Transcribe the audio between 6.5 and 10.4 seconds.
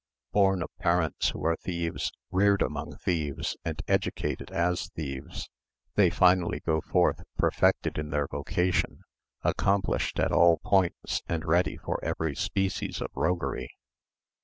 go forth perfected in their vocation, accomplished at